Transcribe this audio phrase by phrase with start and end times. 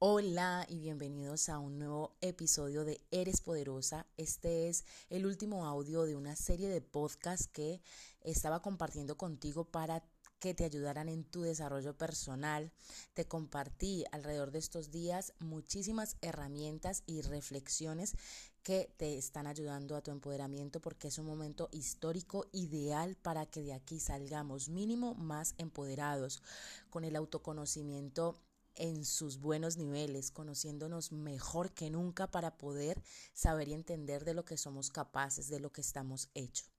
[0.00, 4.06] Hola y bienvenidos a un nuevo episodio de Eres Poderosa.
[4.16, 7.82] Este es el último audio de una serie de podcasts que
[8.20, 10.04] estaba compartiendo contigo para
[10.38, 12.70] que te ayudaran en tu desarrollo personal.
[13.12, 18.14] Te compartí alrededor de estos días muchísimas herramientas y reflexiones
[18.62, 23.62] que te están ayudando a tu empoderamiento porque es un momento histórico ideal para que
[23.62, 26.40] de aquí salgamos mínimo más empoderados
[26.88, 28.36] con el autoconocimiento
[28.78, 33.02] en sus buenos niveles, conociéndonos mejor que nunca para poder
[33.34, 36.70] saber y entender de lo que somos capaces, de lo que estamos hechos.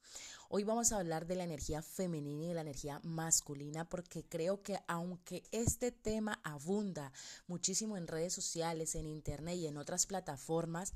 [0.50, 4.64] Hoy vamos a hablar de la energía femenina y de la energía masculina porque creo
[4.64, 7.14] que aunque este tema abunda
[7.46, 10.94] muchísimo en redes sociales, en internet y en otras plataformas,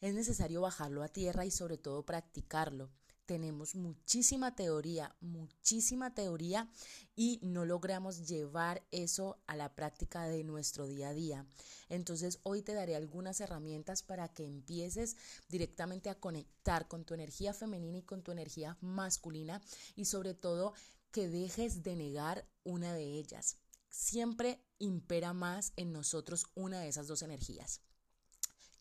[0.00, 2.90] es necesario bajarlo a tierra y sobre todo practicarlo
[3.26, 6.70] tenemos muchísima teoría, muchísima teoría
[7.14, 11.46] y no logramos llevar eso a la práctica de nuestro día a día.
[11.88, 15.16] Entonces hoy te daré algunas herramientas para que empieces
[15.48, 19.60] directamente a conectar con tu energía femenina y con tu energía masculina
[19.94, 20.74] y sobre todo
[21.10, 23.58] que dejes de negar una de ellas.
[23.88, 27.82] Siempre impera más en nosotros una de esas dos energías.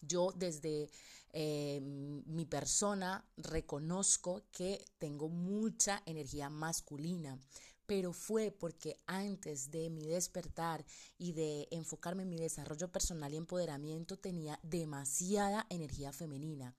[0.01, 0.89] Yo desde
[1.33, 7.39] eh, mi persona reconozco que tengo mucha energía masculina,
[7.85, 10.85] pero fue porque antes de mi despertar
[11.17, 16.75] y de enfocarme en mi desarrollo personal y empoderamiento tenía demasiada energía femenina.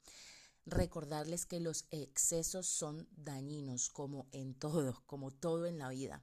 [0.65, 6.23] Recordarles que los excesos son dañinos, como en todo, como todo en la vida.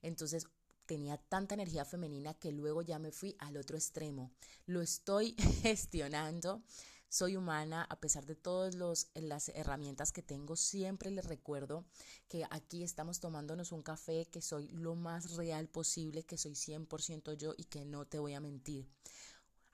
[0.00, 0.46] Entonces,
[0.90, 4.32] tenía tanta energía femenina que luego ya me fui al otro extremo.
[4.66, 6.64] Lo estoy gestionando.
[7.08, 8.74] Soy humana, a pesar de todas
[9.14, 11.84] las herramientas que tengo, siempre les recuerdo
[12.26, 17.34] que aquí estamos tomándonos un café, que soy lo más real posible, que soy 100%
[17.34, 18.88] yo y que no te voy a mentir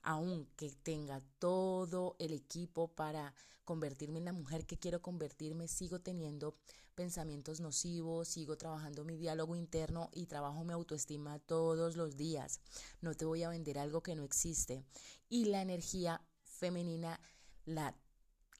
[0.03, 3.33] aunque tenga todo el equipo para
[3.65, 6.55] convertirme en la mujer que quiero convertirme, sigo teniendo
[6.97, 12.59] pensamientos nocivos, sigo trabajando mi diálogo interno y trabajo mi autoestima todos los días.
[13.01, 14.83] No te voy a vender algo que no existe.
[15.29, 17.21] Y la energía femenina
[17.65, 17.95] la,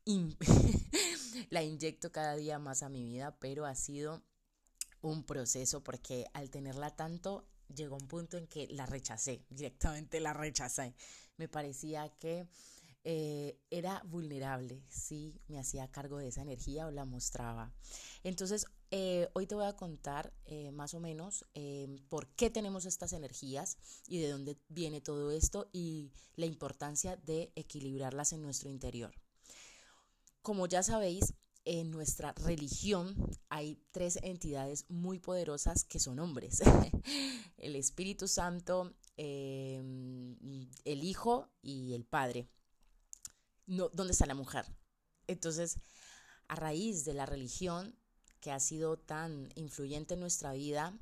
[1.49, 4.21] la inyecto cada día más a mi vida, pero ha sido
[5.01, 10.33] un proceso porque al tenerla tanto llegó un punto en que la rechacé, directamente la
[10.33, 10.93] rechacé
[11.37, 12.47] me parecía que
[13.03, 17.73] eh, era vulnerable si me hacía cargo de esa energía o la mostraba.
[18.23, 21.45] Entonces, eh, hoy te voy a contar eh, más o menos
[22.09, 23.77] por qué tenemos estas energías
[24.07, 29.13] y de dónde viene todo esto y la importancia de equilibrarlas en nuestro interior.
[30.41, 31.33] Como ya sabéis,
[31.65, 33.15] en nuestra religión
[33.49, 36.61] hay tres entidades muy poderosas que son hombres.
[37.57, 40.37] el Espíritu Santo, Em,
[40.85, 42.47] el hijo y el padre.
[43.67, 44.65] No, ¿Dónde está la mujer?
[45.27, 45.77] Entonces,
[46.47, 47.95] a raíz de la religión
[48.39, 50.97] que ha sido tan influyente en nuestra vida,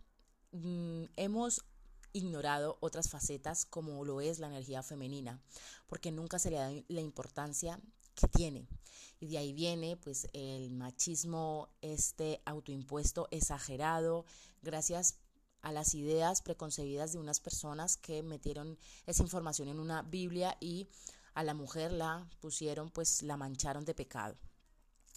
[0.52, 1.64] mm, hemos
[2.12, 5.40] ignorado otras facetas como lo es la energía femenina,
[5.86, 7.80] porque nunca se le da la importancia
[8.16, 8.68] que tiene.
[9.20, 14.25] Y de ahí viene pues el machismo este autoimpuesto exagerado
[14.62, 15.18] gracias
[15.62, 20.88] a las ideas preconcebidas de unas personas que metieron esa información en una Biblia y
[21.35, 24.35] a la mujer la pusieron, pues la mancharon de pecado.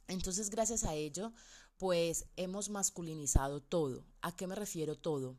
[0.07, 1.33] Entonces, gracias a ello,
[1.79, 4.05] pues hemos masculinizado todo.
[4.21, 5.39] ¿A qué me refiero todo?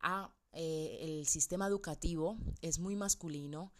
[0.00, 3.72] A eh, el sistema educativo es muy masculino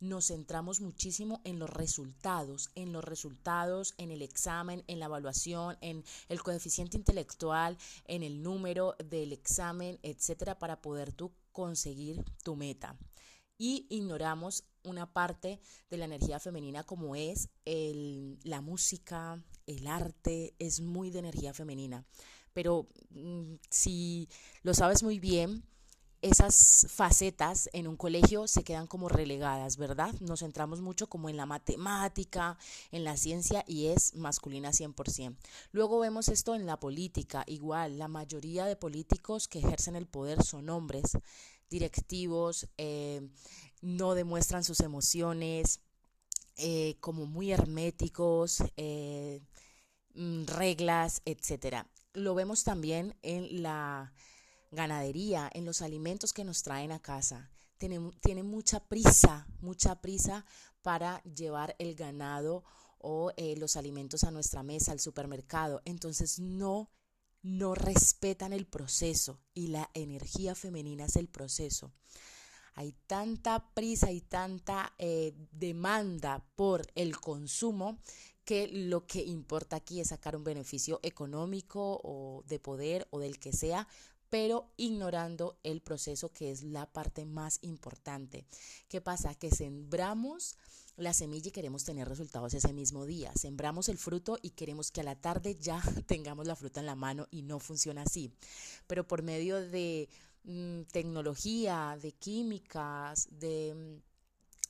[0.00, 5.76] nos centramos muchísimo en los resultados, en los resultados, en el examen, en la evaluación,
[5.82, 12.56] en el coeficiente intelectual, en el número del examen, etcétera, para poder tú conseguir tu
[12.56, 12.96] meta.
[13.58, 15.60] Y ignoramos una parte
[15.90, 21.54] de la energía femenina como es el, la música, el arte, es muy de energía
[21.54, 22.04] femenina.
[22.52, 24.28] Pero mm, si
[24.62, 25.62] lo sabes muy bien,
[26.22, 30.12] esas facetas en un colegio se quedan como relegadas, ¿verdad?
[30.20, 32.58] Nos centramos mucho como en la matemática,
[32.90, 35.36] en la ciencia y es masculina 100%.
[35.72, 40.42] Luego vemos esto en la política, igual, la mayoría de políticos que ejercen el poder
[40.42, 41.16] son hombres,
[41.70, 43.30] directivos, eh,
[43.80, 45.80] no demuestran sus emociones,
[46.56, 49.40] eh, como muy herméticos, eh,
[50.14, 51.86] mm, reglas, etc.
[52.12, 54.12] Lo vemos también en la
[54.70, 57.50] ganadería, en los alimentos que nos traen a casa.
[57.78, 60.44] Tienen, tiene mucha prisa, mucha prisa
[60.82, 62.64] para llevar el ganado
[62.98, 65.80] o los alimentos a nuestra mesa, al supermercado.
[65.86, 66.90] Entonces no,
[67.42, 71.92] no respetan el proceso y la energía femenina es el proceso.
[72.74, 77.98] hay tanta prisa y tanta eh, demanda por el consumo
[78.44, 83.38] que lo que importa aquí es sacar un beneficio económico o de poder o del
[83.38, 83.86] que sea,
[84.28, 88.46] pero ignorando el proceso que es la parte más importante.
[88.88, 89.34] ¿Qué pasa?
[89.34, 90.56] Que sembramos
[91.00, 93.32] la semilla y queremos tener resultados ese mismo día.
[93.34, 96.94] Sembramos el fruto y queremos que a la tarde ya tengamos la fruta en la
[96.94, 98.32] mano y no funciona así.
[98.86, 100.08] Pero por medio de
[100.44, 104.10] mm, tecnología, de químicas, de mm,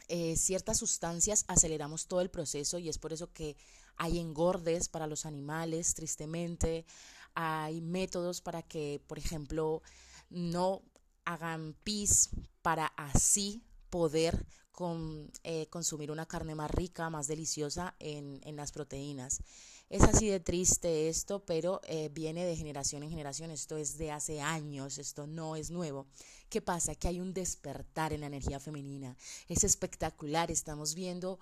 [0.09, 3.57] eh, ciertas sustancias aceleramos todo el proceso y es por eso que
[3.97, 6.87] hay engordes para los animales, tristemente.
[7.35, 9.83] Hay métodos para que, por ejemplo,
[10.31, 10.83] no
[11.25, 12.31] hagan pis
[12.63, 18.73] para así poder con, eh, consumir una carne más rica, más deliciosa en, en, las
[18.73, 19.43] proteínas.
[19.91, 23.51] Es así de triste esto, pero eh, viene de generación en generación.
[23.51, 26.07] Esto es de hace años, esto no es nuevo.
[26.49, 26.95] ¿Qué pasa?
[26.95, 29.17] Que hay un despertar en la energía femenina.
[29.49, 30.51] Es espectacular.
[30.51, 31.41] Estamos viendo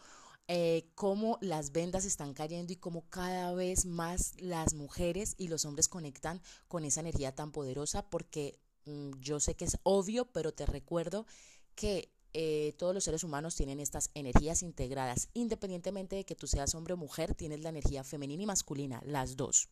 [0.49, 5.67] eh, cómo las vendas están cayendo y cómo cada vez más las mujeres y los
[5.67, 10.55] hombres conectan con esa energía tan poderosa porque mm, yo sé que es obvio, pero
[10.55, 11.27] te recuerdo
[11.75, 15.29] que eh, todos los seres humanos tienen estas energías integradas.
[15.35, 19.37] Independientemente de que tú seas hombre o mujer, tienes la energía femenina y masculina, las
[19.37, 19.69] dos.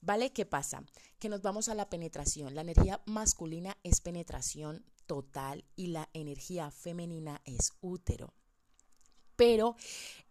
[0.00, 0.32] ¿Vale?
[0.32, 0.84] ¿Qué pasa?
[1.18, 2.54] Que nos vamos a la penetración.
[2.54, 8.34] La energía masculina es penetración total y la energía femenina es útero
[9.42, 9.74] pero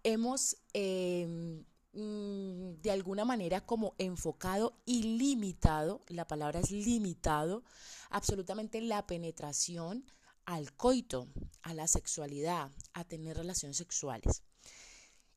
[0.03, 7.63] hemos em, mm, de alguna manera como enfocado y limitado, la palabra es limitado,
[8.09, 10.05] absolutamente la penetración
[10.45, 11.27] al coito,
[11.61, 14.43] a la sexualidad, a tener relaciones sexuales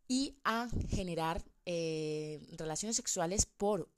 [0.09, 3.91] y a generar eh, relaciones sexuales por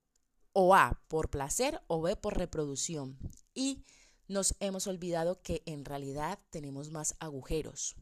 [0.53, 3.19] o A, por placer o B, por reproducción.
[3.55, 3.85] Y
[4.29, 7.95] nos hemos olvidado que en realidad tenemos más agujeros.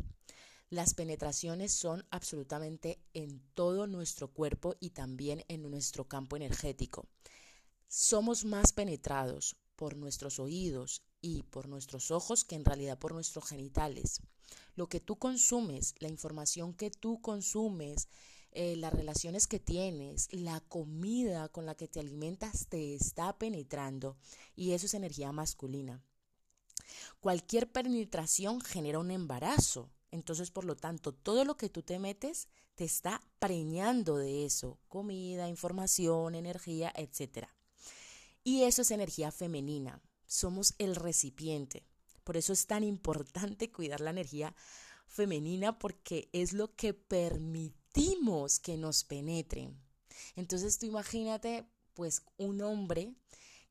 [0.70, 7.08] Las penetraciones son absolutamente en todo nuestro cuerpo y también en nuestro campo energético.
[7.88, 13.46] Somos más penetrados por nuestros oídos y por nuestros ojos que en realidad por nuestros
[13.46, 14.20] genitales.
[14.76, 18.08] Lo que tú consumes, la información que tú consumes,
[18.52, 24.18] eh, las relaciones que tienes, la comida con la que te alimentas te está penetrando
[24.54, 26.02] y eso es energía masculina.
[27.20, 32.46] Cualquier penetración genera un embarazo entonces, por lo tanto, todo lo que tú te metes
[32.76, 37.48] te está preñando de eso, comida, información, energía, etc.
[38.44, 41.86] Y eso es energía femenina, somos el recipiente.
[42.24, 44.54] Por eso es tan importante cuidar la energía
[45.06, 49.78] femenina porque es lo que permitimos que nos penetren.
[50.36, 53.14] Entonces tú imagínate pues un hombre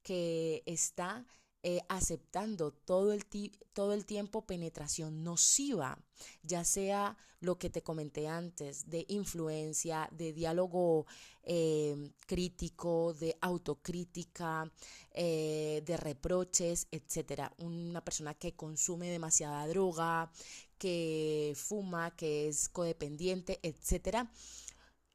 [0.02, 1.26] que está
[1.66, 3.26] eh, aceptando todo el,
[3.72, 5.98] todo el tiempo penetración nociva,
[6.44, 11.06] ya sea lo que te comenté antes, de influencia, de diálogo
[11.44, 14.70] eh, crítico, de autocrítica,
[15.12, 17.54] eh, de reproches, etcétera.
[17.58, 20.32] Una persona que consume demasiada droga,
[20.78, 24.30] que fuma, que es codependiente, etcétera,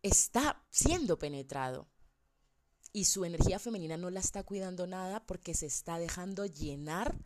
[0.02, 1.88] está siendo penetrado
[2.98, 7.16] y su energía femenina no la está cuidando nada porque se está dejando llenar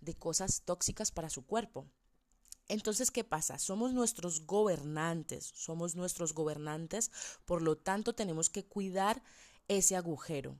[0.00, 1.90] de cosas tóxicas para su cuerpo.
[2.68, 3.58] Entonces, ¿qué pasa?
[3.58, 7.10] Somos nuestros gobernantes, somos nuestros gobernantes,
[7.44, 9.20] por lo tanto tenemos que cuidar
[9.66, 10.56] ese agujero.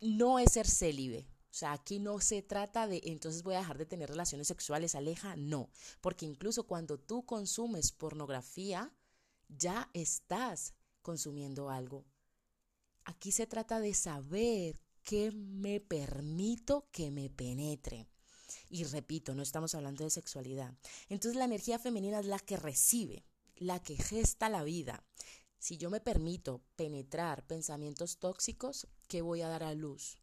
[0.00, 3.78] No es ser célibe, o sea, aquí no se trata de entonces voy a dejar
[3.78, 8.92] de tener relaciones sexuales, aleja, no, porque incluso cuando tú consumes pornografía,
[9.48, 12.04] ya estás consumiendo algo.
[13.08, 18.06] Aquí se trata de saber qué me permito que me penetre.
[18.68, 20.74] Y repito, no estamos hablando de sexualidad.
[21.08, 23.24] Entonces la energía femenina es la que recibe,
[23.56, 25.02] la que gesta la vida.
[25.58, 30.18] Si yo me permito penetrar pensamientos tóxicos, ¿qué voy a dar a luz?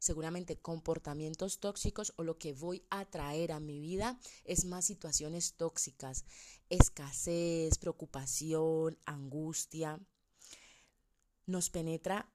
[0.00, 5.54] Seguramente comportamientos tóxicos o lo que voy a traer a mi vida es más situaciones
[5.54, 6.24] tóxicas,
[6.70, 10.00] escasez, preocupación, angustia
[11.46, 12.28] nos penetra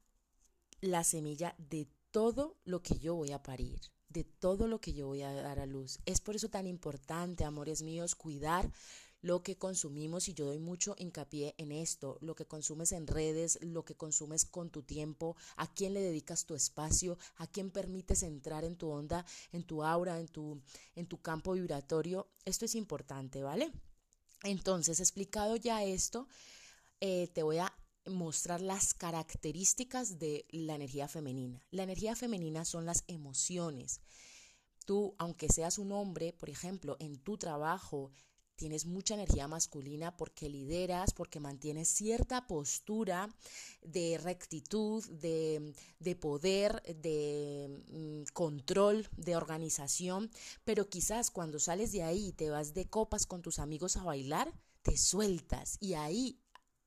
[0.82, 5.08] la semilla de todo lo que yo voy a parir, de todo lo que yo
[5.08, 6.00] voy a dar a luz.
[6.06, 8.72] Es por eso tan importante, amores míos, cuidar
[9.22, 13.60] lo que consumimos y yo doy mucho hincapié en esto, lo que consumes en redes,
[13.62, 18.24] lo que consumes con tu tiempo, a quién le dedicas tu espacio, a quién permites
[18.24, 20.60] entrar en tu onda, en tu aura, en tu,
[20.96, 22.28] en tu campo vibratorio.
[22.46, 23.72] Esto es importante, ¿vale?
[24.44, 26.28] Entonces, explicado ya esto,
[27.00, 27.72] eh, te voy a
[28.06, 31.66] mostrar las características de la energía femenina.
[31.72, 34.02] La energía femenina son las emociones,
[34.86, 38.12] Tú, aunque seas un hombre, por ejemplo, en tu trabajo,
[38.56, 43.30] tienes mucha energía masculina porque lideras, porque mantienes cierta postura
[43.82, 45.74] de rectitud, de,
[46.20, 50.32] poder, de mm, control, de organización,
[50.64, 54.04] pero quizás cuando sales de ahí y te vas de copas con tus amigos a
[54.04, 55.78] bailar, te sueltas.
[55.80, 56.40] Y ahí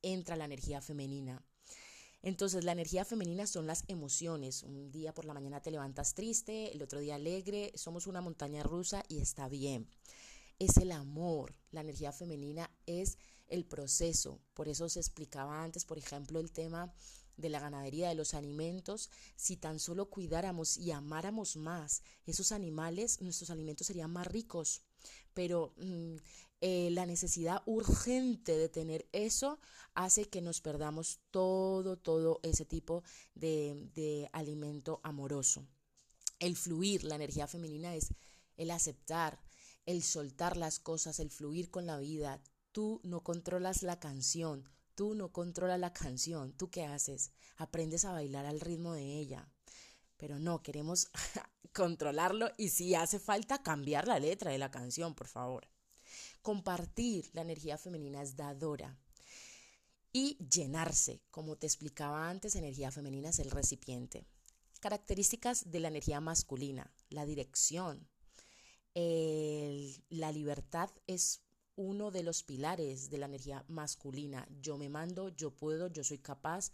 [0.05, 1.43] entra la energía femenina.
[2.23, 4.63] Entonces la energía femenina son las emociones.
[4.63, 8.63] Un día por la mañana te levantas triste, el otro día alegre, somos una montaña
[8.63, 9.89] rusa y está bien
[10.59, 11.55] es el amor.
[11.71, 13.19] La energía femenina es
[13.49, 14.41] el proceso.
[14.55, 16.93] Por eso se explicaba antes, por ejemplo, el tema
[17.37, 23.21] de la ganadería, de los alimentos, si tan solo cuidáramos y amáramos más esos animales,
[23.21, 24.84] nuestros alimentos serían más ricos.
[25.33, 26.17] Pero mm,
[26.61, 29.59] eh, la necesidad urgente de tener eso
[29.95, 33.03] hace que nos perdamos todo, todo ese tipo
[33.35, 35.67] de, de alimento amoroso.
[36.39, 38.15] El fluir, la energía femenina es
[38.57, 39.41] el aceptar,
[39.87, 42.43] el soltar las cosas, el fluir con la vida.
[42.73, 46.53] Tú no controlas la canción, tú no controlas la canción.
[46.53, 47.33] ¿Tú qué haces?
[47.57, 49.49] Aprendes a bailar al ritmo de ella.
[50.16, 51.09] Pero no, queremos
[51.73, 55.68] controlarlo y si hace falta cambiar la letra de la canción, por favor.
[56.42, 58.97] Compartir la energía femenina es dadora.
[60.12, 64.25] Y llenarse, como te explicaba antes, energía femenina es el recipiente.
[64.80, 68.06] Características de la energía masculina, la dirección,
[68.94, 71.40] la libertad es
[71.76, 74.47] uno de los pilares de la energía masculina.
[74.61, 76.71] Yo me mando, yo puedo, yo soy capaz,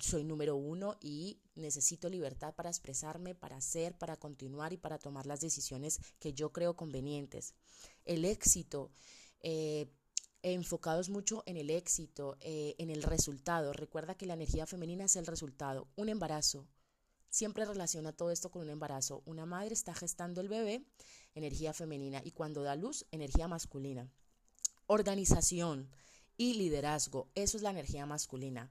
[0.00, 5.26] soy número uno y necesito libertad para expresarme, para hacer, para continuar y para tomar
[5.26, 7.54] las decisiones que yo creo convenientes.
[8.04, 8.90] El éxito.
[9.40, 9.88] Eh,
[10.42, 13.72] enfocados mucho en el éxito, eh, en el resultado.
[13.72, 15.86] Recuerda que la energía femenina es el resultado.
[15.94, 16.66] Un embarazo,
[17.30, 19.22] siempre relaciona todo esto con un embarazo.
[19.24, 20.84] Una madre está gestando el bebé,
[21.34, 24.08] energía femenina, y cuando da luz, energía masculina.
[24.86, 25.88] Organización
[26.36, 28.70] y liderazgo, eso es la energía masculina.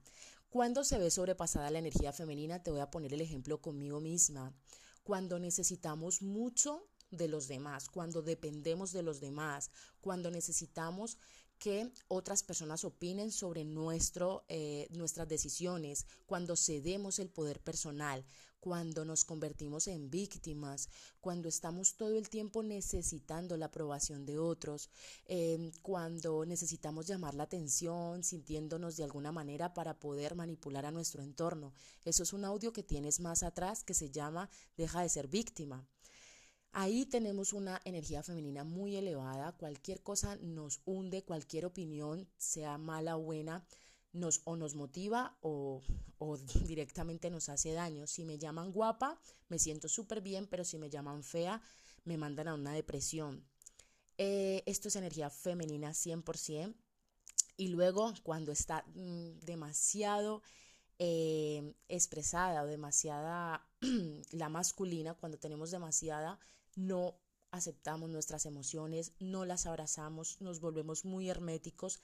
[0.51, 4.53] Cuando se ve sobrepasada la energía femenina, te voy a poner el ejemplo conmigo misma.
[5.01, 11.17] Cuando necesitamos mucho de los demás, cuando dependemos de los demás, cuando necesitamos
[11.57, 18.25] que otras personas opinen sobre nuestro, eh, nuestras decisiones, cuando cedemos el poder personal,
[18.61, 20.87] cuando nos convertimos en víctimas,
[21.19, 24.89] cuando estamos todo el tiempo necesitando la aprobación de otros,
[25.25, 31.23] em, cuando necesitamos llamar la atención, sintiéndonos de alguna manera para poder manipular a nuestro
[31.23, 31.73] entorno.
[32.05, 35.85] Eso es un audio que tienes más atrás que se llama Deja de ser víctima.
[36.73, 43.17] Ahí tenemos una energía femenina muy elevada, cualquier cosa nos hunde, cualquier opinión, sea mala
[43.17, 43.65] o buena,
[44.13, 45.81] nos o nos motiva o,
[46.65, 48.07] directamente nos hace daño.
[48.07, 51.61] Si me llaman guapa, me siento súper bien, pero si me llaman fea,
[52.03, 53.43] me mandan a una depresión.
[54.17, 56.75] Eh, esto es energía femenina 100%.
[57.57, 60.41] Y luego cuando está mm, demasiado
[60.99, 63.67] eh, expresada o demasiada
[64.31, 66.39] la masculina, cuando tenemos demasiada
[66.75, 67.15] no
[67.51, 71.99] aceptamos nuestras emociones, no las abrazamos, nos volvemos muy herméticos,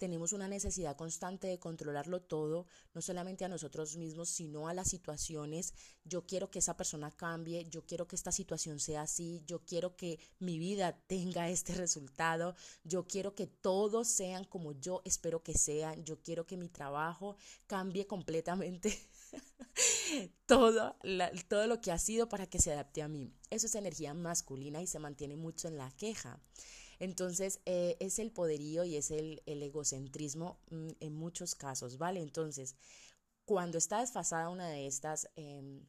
[0.00, 4.88] tenemos una necesidad constante de controlarlo todo, no solamente a nosotros mismos, sino a las
[4.88, 5.74] situaciones.
[6.04, 9.96] Yo quiero que esa persona cambie, yo quiero que esta situación sea así, yo quiero
[9.96, 15.52] que mi vida tenga este resultado, yo quiero que todos sean como yo espero que
[15.52, 18.98] sean, yo quiero que mi trabajo cambie completamente
[20.46, 20.96] todo,
[21.48, 23.32] todo lo que ha sido para que se adapte a mí.
[23.50, 26.40] Eso es energía masculina y se mantiene mucho en la queja.
[26.98, 32.20] Entonces, eh, es el poderío y es el, egocentrismo mm, en muchos casos, ¿vale?
[32.20, 32.76] Entonces,
[33.46, 35.86] cuando está desfasada una de estas em,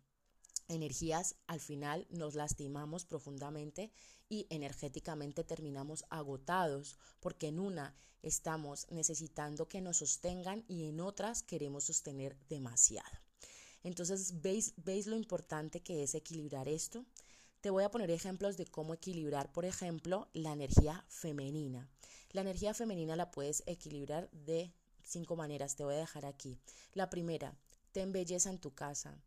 [0.70, 3.92] energías, al final nos lastimamos profundamente
[4.30, 7.94] y energéticamente terminamos agotados, porque en una
[8.24, 13.31] estamos necesitando que nos sostengan y en otras queremos sostener demasiado.
[13.84, 17.06] Entonces, ¿veis, ¿veis lo importante que es equilibrar esto?
[17.62, 21.90] Te voy a poner ejemplos de cómo equilibrar, por ejemplo, la energía femenina.
[22.32, 24.74] La energía femenina la puedes equilibrar de
[25.04, 26.60] cinco maneras, te voy a dejar aquí.
[26.94, 27.56] La primera,
[27.92, 29.22] ten belleza en tu casa,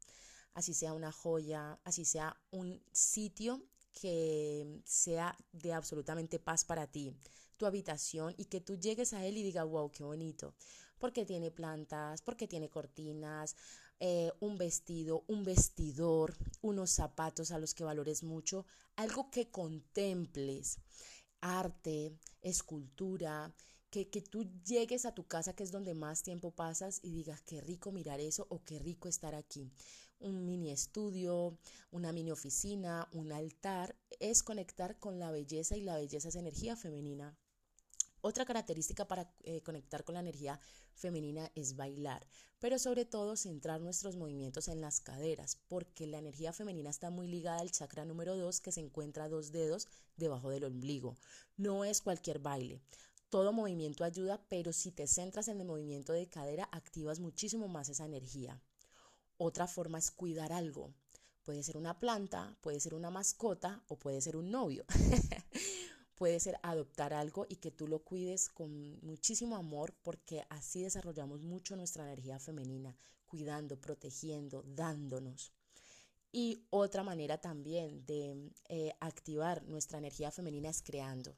[0.54, 7.14] así sea una joya, así sea un sitio que sea de absolutamente paz para ti,
[7.56, 10.54] tu habitación y que tú llegues a él y digas, wow, qué bonito,
[10.98, 13.54] porque tiene plantas, porque tiene cortinas,
[14.06, 20.78] eh, un vestido, un vestidor, unos zapatos a los que valores mucho, algo que contemples,
[21.40, 23.54] arte, escultura,
[23.88, 27.40] que, que, tú llegues a tu casa, que es donde más tiempo pasas, y digas,
[27.46, 29.72] qué rico mirar eso o qué rico estar aquí.
[30.18, 31.58] un mini estudio,
[31.90, 36.76] una mini oficina, un altar, es conectar con la belleza y la belleza es energía
[36.76, 37.38] femenina.
[38.26, 40.58] Otra característica para eh, conectar con la energía
[40.94, 42.26] femenina es bailar,
[42.58, 47.28] pero sobre todo centrar nuestros movimientos en las caderas, porque la energía femenina está muy
[47.28, 51.18] ligada al chakra número 2 que se encuentra a dos dedos debajo del ombligo.
[51.58, 52.80] No es cualquier baile.
[53.28, 57.90] Todo movimiento ayuda, pero si te centras en el movimiento de cadera, activas muchísimo más
[57.90, 58.58] esa energía.
[59.36, 60.94] Otra forma es cuidar algo.
[61.42, 64.86] Puede ser una planta, puede ser una mascota o puede ser un novio.
[66.14, 71.42] puede ser adoptar algo y que tú lo cuides con muchísimo amor porque así desarrollamos
[71.42, 75.52] mucho nuestra energía femenina, cuidando, protegiendo, dándonos.
[76.32, 81.36] Y otra manera también de eh, activar nuestra energía femenina es creando,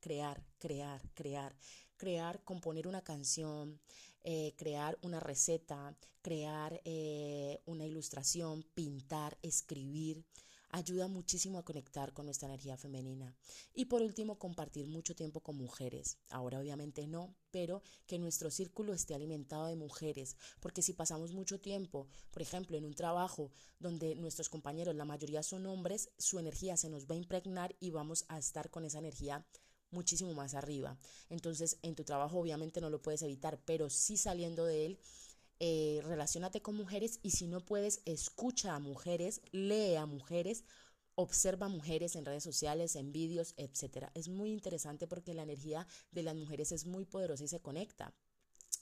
[0.00, 1.54] crear, crear, crear,
[1.96, 3.78] crear, componer una canción,
[4.24, 10.24] eh, crear una receta, crear eh, una ilustración, pintar, escribir
[10.70, 13.34] ayuda muchísimo a conectar con nuestra energía femenina.
[13.74, 16.18] Y por último, compartir mucho tiempo con mujeres.
[16.30, 21.60] Ahora obviamente no, pero que nuestro círculo esté alimentado de mujeres, porque si pasamos mucho
[21.60, 26.76] tiempo, por ejemplo, en un trabajo donde nuestros compañeros, la mayoría son hombres, su energía
[26.76, 29.46] se nos va a impregnar y vamos a estar con esa energía
[29.90, 30.98] muchísimo más arriba.
[31.30, 35.00] Entonces, en tu trabajo obviamente no lo puedes evitar, pero sí saliendo de él,
[35.60, 40.64] eh, relacionate con mujeres y si no puedes, escucha a mujeres, lee a mujeres,
[41.14, 44.08] observa a mujeres en redes sociales, en vídeos, etc.
[44.14, 48.14] Es muy interesante porque la energía de las mujeres es muy poderosa y se conecta.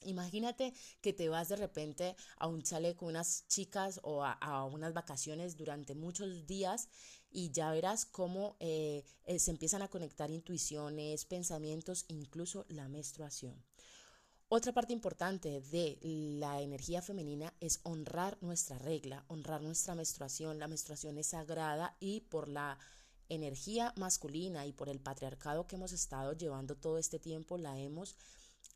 [0.02, 4.92] Imagínate que te vas de repente a un chale con unas chicas o a, unas
[4.92, 6.88] vacaciones durante muchos días
[7.30, 13.64] y ya verás cómo eh, eh, se empiezan a conectar intuiciones, pensamientos, incluso la menstruación.
[14.49, 20.61] Otra parte importante de la energía femenina es honrar nuestra regla, honrar nuestra menstruación.
[20.61, 22.79] La menstruación es sagrada y por la
[23.29, 28.15] energía masculina y por el patriarcado que hemos estado llevando todo este tiempo la hemos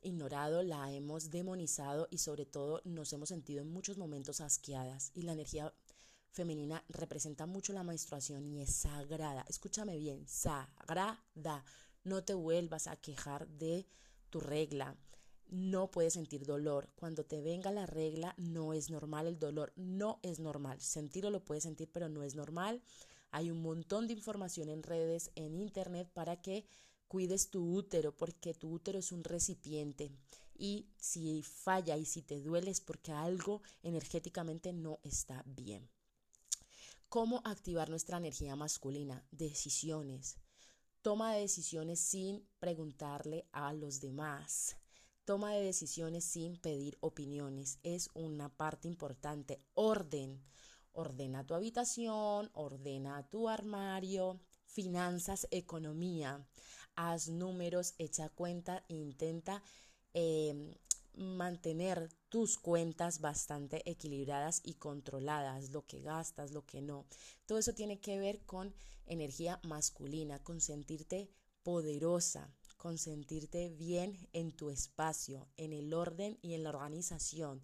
[0.02, 5.22] ignorado, la hemos demonizado y sobre todo nos hemos sentido en muchos momentos asqueadas y
[5.22, 5.72] la energía
[6.32, 9.44] femenina representa mucho la menstruación y es sagrada.
[9.46, 11.64] Escúchame bien, sagrada.
[12.02, 13.86] No te vuelvas a quejar de
[14.30, 14.96] tu regla
[15.50, 16.88] no puedes sentir dolor.
[16.94, 20.80] Cuando te venga la regla, no es normal el dolor, no es normal.
[20.80, 22.82] Sentirlo lo puedes sentir, pero no es normal.
[23.30, 26.64] Hay un montón de información en redes, en internet, para que
[27.08, 30.10] cuides tu útero, porque tu útero es un recipiente.
[30.56, 35.88] Y si falla y si te duele es porque algo energéticamente no está bien.
[37.08, 39.24] ¿Cómo activar nuestra energía masculina?
[39.32, 40.36] Decisiones.
[41.02, 44.76] Toma decisiones sin preguntarle a los demás.
[45.24, 49.62] Toma de decisiones sin pedir opiniones es una parte importante.
[49.74, 50.42] Orden.
[50.92, 56.44] Ordena tu habitación, ordena tu armario, finanzas, economía.
[56.96, 59.62] Haz números, echa cuenta, intenta
[60.14, 60.74] em,
[61.14, 67.06] mantener tus cuentas bastante equilibradas y controladas, lo que gastas, lo que no.
[67.46, 68.74] Todo eso tiene que ver con
[69.06, 71.30] energía masculina, con sentirte
[71.62, 77.60] poderosa, con sentirte bien en tu espacio, en el orden y en la organización.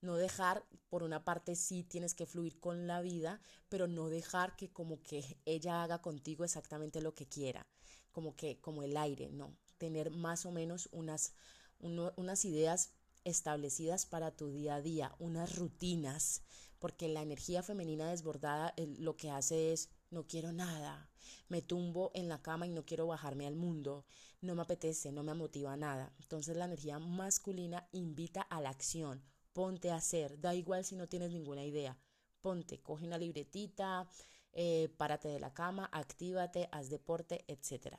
[0.00, 4.54] No dejar, por una parte sí tienes que fluir con la vida, pero no dejar
[4.54, 7.66] que como que ella haga contigo exactamente lo que quiera,
[8.12, 9.56] como que como el aire, no.
[9.76, 11.34] Tener más o menos unas,
[11.80, 12.92] unas ideas
[13.24, 16.42] establecidas para tu día a día, unas rutinas,
[16.78, 21.09] porque la energía femenina desbordada lo que hace es no quiero nada,
[21.48, 24.04] me tumbo en la cama y no quiero bajarme al mundo,
[24.40, 26.12] no me apetece, no me motiva nada.
[26.20, 31.08] Entonces la energía masculina invita a la acción, ponte a hacer, da igual si no
[31.08, 31.98] tienes ninguna idea,
[32.40, 34.08] ponte, coge una libretita,
[34.52, 37.96] eh, párate de la cama, actívate, haz deporte, etc.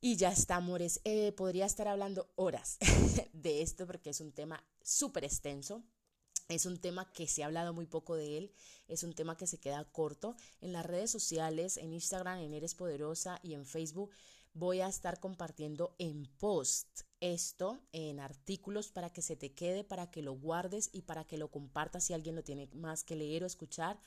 [0.00, 1.00] Y ya está, amores.
[1.04, 2.78] Eh, podría estar hablando horas
[3.32, 5.82] de esto porque es un tema súper extenso.
[6.48, 8.52] Es un tema que se ha hablado muy poco de él,
[8.86, 10.36] es un tema que se queda corto.
[10.60, 14.10] En las redes sociales, en Instagram, en Eres Poderosa y en Facebook,
[14.52, 20.10] voy a estar compartiendo en post esto, en artículos para que se te quede, para
[20.10, 23.42] que lo guardes y para que lo compartas si alguien lo tiene más que leer
[23.42, 23.98] o escuchar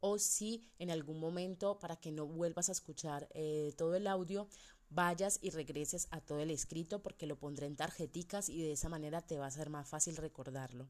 [0.00, 4.48] o si en algún momento para que no vuelvas a escuchar eh, todo el audio
[4.90, 8.88] vayas y regreses a todo el escrito porque lo pondré en tarjeticas y de esa
[8.88, 10.88] manera te va a ser más fácil recordarlo.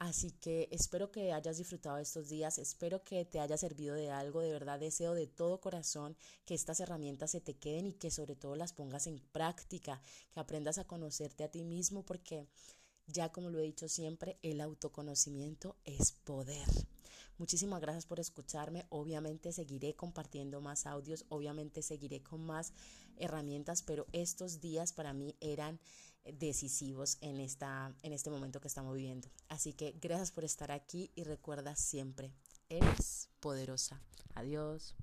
[0.00, 4.40] Así que espero que hayas disfrutado estos días, espero que te haya servido de algo,
[4.40, 8.34] de verdad deseo de todo corazón que estas herramientas se te queden y que sobre
[8.34, 10.00] todo las pongas en práctica,
[10.32, 12.46] que aprendas a conocerte a ti mismo porque
[13.08, 16.66] ya como lo he dicho siempre, el autoconocimiento es poder.
[17.36, 18.86] Muchísimas gracias por escucharme.
[18.88, 22.72] Obviamente seguiré compartiendo más audios, obviamente seguiré con más
[23.16, 25.78] herramientas, pero estos días para mí eran
[26.24, 29.28] decisivos en, esta, en este momento que estamos viviendo.
[29.48, 32.32] Así que gracias por estar aquí y recuerda siempre,
[32.68, 34.00] eres poderosa.
[34.34, 34.94] Adiós.